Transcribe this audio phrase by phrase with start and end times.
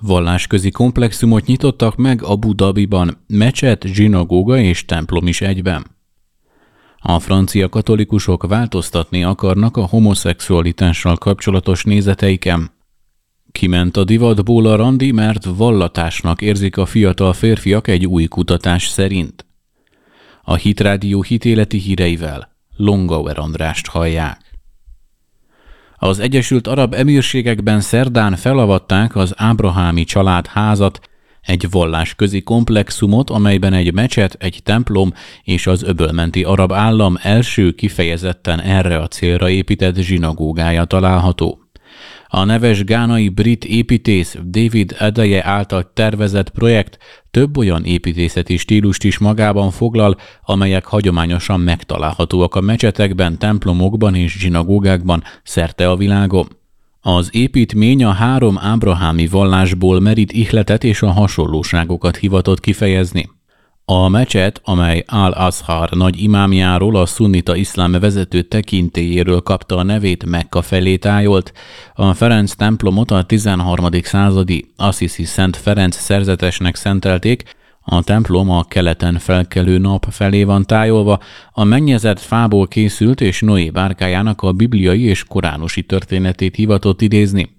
[0.00, 5.86] Vallásközi komplexumot nyitottak meg Abu Dhabiban, mecset, zsinagóga és templom is egyben.
[6.98, 12.70] A francia katolikusok változtatni akarnak a homoszexualitással kapcsolatos nézeteiken.
[13.52, 19.46] Kiment a divatból a randi, mert vallatásnak érzik a fiatal férfiak egy új kutatás szerint.
[20.42, 24.57] A Hitrádió hitéleti híreivel Longauer Andrást hallják.
[26.00, 31.00] Az Egyesült Arab Emírségekben szerdán felavatták az Ábrahámi család házat,
[31.40, 38.60] egy vallásközi komplexumot, amelyben egy mecset, egy templom és az öbölmenti arab állam első kifejezetten
[38.60, 41.67] erre a célra épített zsinagógája található.
[42.30, 46.98] A neves gánai brit építész David Edeje által tervezett projekt
[47.30, 55.22] több olyan építészeti stílust is magában foglal, amelyek hagyományosan megtalálhatóak a mecsetekben, templomokban és zsinagógákban
[55.42, 56.46] szerte a világon.
[57.00, 63.37] Az építmény a három ábrahámi vallásból merít ihletet és a hasonlóságokat hivatott kifejezni.
[63.90, 70.62] A mecset, amely Al-Azhar nagy imámjáról, a szunnita iszlám vezető tekintélyéről kapta a nevét Mekka
[70.62, 71.52] felé tájolt,
[71.94, 73.86] a Ferenc templomot a 13.
[74.02, 77.42] századi Assisi Szent Ferenc szerzetesnek szentelték,
[77.80, 81.18] a templom a keleten felkelő nap felé van tájolva,
[81.52, 87.56] a mennyezett fából készült és Noé bárkájának a bibliai és koránosi történetét hivatott idézni.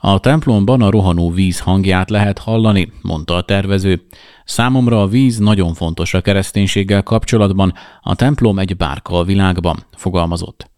[0.00, 4.06] A templomban a rohanó víz hangját lehet hallani, mondta a tervező.
[4.48, 10.70] Számomra a víz nagyon fontos a kereszténységgel kapcsolatban, a templom egy bárka a világban, fogalmazott.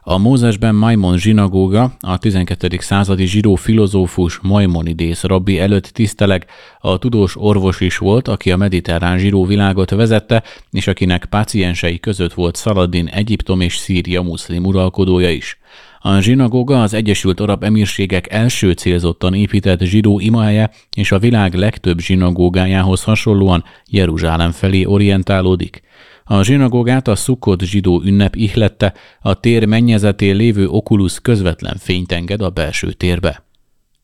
[0.00, 2.76] A Mózesben Maimon zsinagóga, a 12.
[2.78, 6.46] századi zsidó filozófus Maimonides rabbi előtt tiszteleg,
[6.78, 12.32] a tudós orvos is volt, aki a mediterrán zsidó világot vezette, és akinek páciensei között
[12.32, 15.58] volt Szaladin Egyiptom és Szíria muszlim uralkodója is.
[16.06, 21.98] A zsinagóga az Egyesült Arab Emírségek első célzottan épített zsidó imahelye, és a világ legtöbb
[21.98, 25.82] zsinagógájához hasonlóan Jeruzsálem felé orientálódik.
[26.24, 32.42] A zsinagógát a Sukkot zsidó ünnep ihlette, a tér mennyezetén lévő okulus közvetlen fényt enged
[32.42, 33.44] a belső térbe.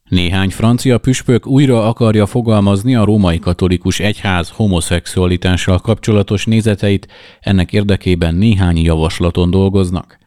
[0.08, 7.08] Néhány francia püspök újra akarja fogalmazni a római katolikus egyház homoszexualitással kapcsolatos nézeteit,
[7.41, 10.19] ennek érdekében néhány javaslaton dolgoznak.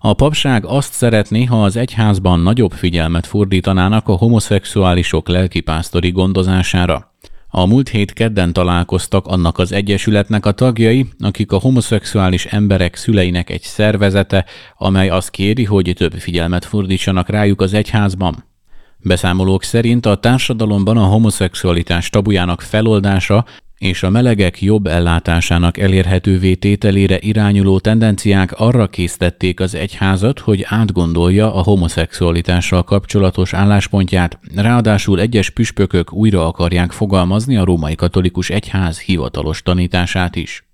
[0.00, 7.14] A papság azt szeretné, ha az egyházban nagyobb figyelmet fordítanának a homoszexuálisok lelkipásztori gondozására.
[7.48, 13.50] A múlt hét kedden találkoztak annak az egyesületnek a tagjai, akik a homoszexuális emberek szüleinek
[13.50, 14.44] egy szervezete,
[14.76, 18.44] amely azt kéri, hogy több figyelmet fordítsanak rájuk az egyházban.
[18.98, 23.44] Beszámolók szerint a társadalomban a homoszexualitás tabujának feloldása
[23.78, 31.54] és a melegek jobb ellátásának elérhetővé tételére irányuló tendenciák arra készítették az egyházat, hogy átgondolja
[31.54, 39.62] a homoszexualitással kapcsolatos álláspontját, ráadásul egyes püspökök újra akarják fogalmazni a római katolikus egyház hivatalos
[39.62, 40.65] tanítását is.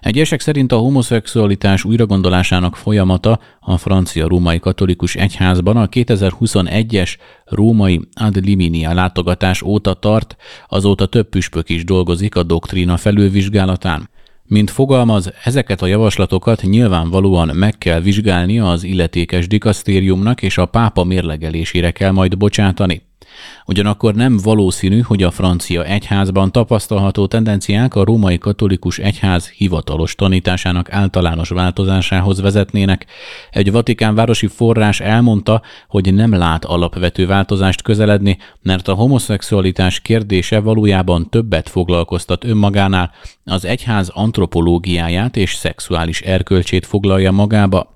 [0.00, 8.44] Egyesek szerint a homoszexualitás újragondolásának folyamata a francia római katolikus egyházban a 2021-es római ad
[8.44, 10.36] liminia látogatás óta tart,
[10.68, 14.08] azóta több püspök is dolgozik a doktrína felülvizsgálatán.
[14.48, 21.04] Mint fogalmaz, ezeket a javaslatokat nyilvánvalóan meg kell vizsgálnia az illetékes dikasztériumnak és a pápa
[21.04, 23.05] mérlegelésére kell majd bocsátani.
[23.66, 30.92] Ugyanakkor nem valószínű, hogy a francia egyházban tapasztalható tendenciák a római katolikus egyház hivatalos tanításának
[30.92, 33.06] általános változásához vezetnének.
[33.50, 40.60] Egy vatikán városi forrás elmondta, hogy nem lát alapvető változást közeledni, mert a homoszexualitás kérdése
[40.60, 43.10] valójában többet foglalkoztat önmagánál,
[43.44, 47.95] az egyház antropológiáját és szexuális erkölcsét foglalja magába,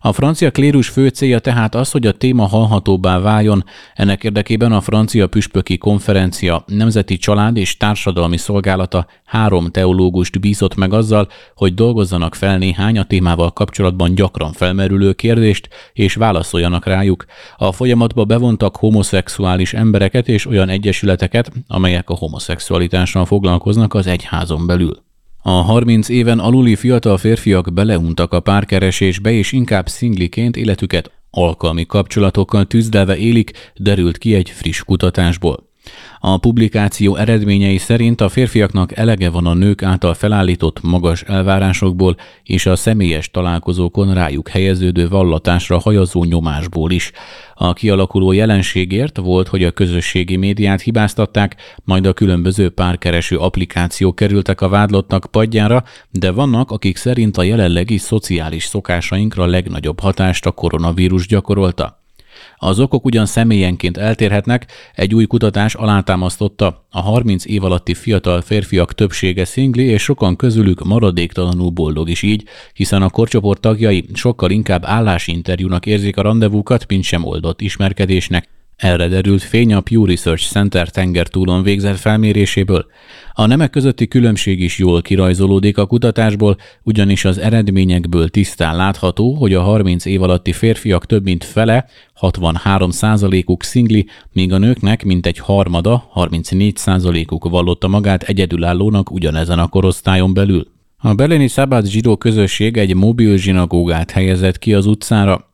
[0.00, 3.64] a francia klérus fő célja tehát az, hogy a téma hallhatóbbá váljon,
[3.94, 10.92] ennek érdekében a francia püspöki konferencia Nemzeti Család és Társadalmi Szolgálata három teológust bízott meg
[10.92, 17.24] azzal, hogy dolgozzanak fel néhány a témával kapcsolatban gyakran felmerülő kérdést, és válaszoljanak rájuk.
[17.56, 25.11] A folyamatba bevontak homoszexuális embereket és olyan egyesületeket, amelyek a homoszexualitással foglalkoznak az egyházon belül.
[25.44, 32.64] A 30 éven aluli fiatal férfiak beleuntak a párkeresésbe, és inkább szingliként életüket alkalmi kapcsolatokkal
[32.64, 35.71] tűzdelve élik, derült ki egy friss kutatásból.
[36.24, 42.66] A publikáció eredményei szerint a férfiaknak elege van a nők által felállított magas elvárásokból és
[42.66, 47.12] a személyes találkozókon rájuk helyeződő vallatásra hajazó nyomásból is.
[47.54, 54.60] A kialakuló jelenségért volt, hogy a közösségi médiát hibáztatták, majd a különböző párkereső applikációk kerültek
[54.60, 61.26] a vádlottnak padjára, de vannak, akik szerint a jelenlegi szociális szokásainkra legnagyobb hatást a koronavírus
[61.26, 62.01] gyakorolta.
[62.56, 68.94] Az okok ugyan személyenként eltérhetnek, egy új kutatás alátámasztotta, a 30 év alatti fiatal férfiak
[68.94, 74.84] többsége szingli, és sokan közülük maradéktalanul boldog is így, hiszen a korcsoport tagjai sokkal inkább
[74.84, 78.48] állásinterjúnak érzik a rendezvúkat, mint sem oldott ismerkedésnek.
[78.76, 82.86] Erre derült fény a Pew Research Center tengertúlon végzett felméréséből.
[83.32, 89.54] A nemek közötti különbség is jól kirajzolódik a kutatásból, ugyanis az eredményekből tisztán látható, hogy
[89.54, 91.86] a 30 év alatti férfiak több mint fele,
[92.20, 100.66] 63%-uk szingli, míg a nőknek mintegy harmada, 34%-uk vallotta magát egyedülállónak ugyanezen a korosztályon belül.
[101.04, 105.51] A beleni szabad zsidó közösség egy mobil zsinagógát helyezett ki az utcára,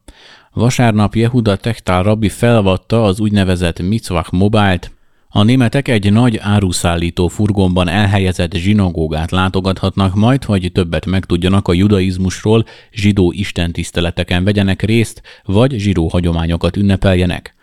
[0.53, 4.93] Vasárnap Jehuda Techtál rabbi felvatta az úgynevezett Mitzvach mobilt,
[5.31, 12.65] a németek egy nagy áruszállító furgonban elhelyezett zsinagógát látogathatnak majd, hogy többet megtudjanak a judaizmusról,
[12.93, 17.55] zsidó istentiszteleteken vegyenek részt, vagy zsidó hagyományokat ünnepeljenek.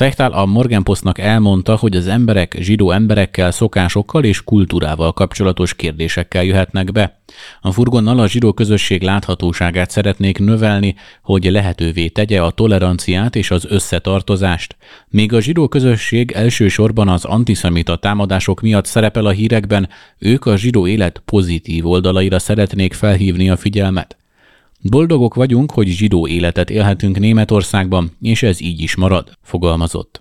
[0.00, 6.92] Techtál a Morgenpostnak elmondta, hogy az emberek zsidó emberekkel, szokásokkal és kultúrával kapcsolatos kérdésekkel jöhetnek
[6.92, 7.20] be.
[7.60, 13.66] A furgonnal a zsidó közösség láthatóságát szeretnék növelni, hogy lehetővé tegye a toleranciát és az
[13.68, 14.76] összetartozást.
[15.08, 19.88] Míg a zsidó közösség elsősorban az antiszemita támadások miatt szerepel a hírekben,
[20.18, 24.19] ők a zsidó élet pozitív oldalaira szeretnék felhívni a figyelmet.
[24.82, 30.18] Boldogok vagyunk, hogy zsidó életet élhetünk Németországban, és ez így is marad, fogalmazott.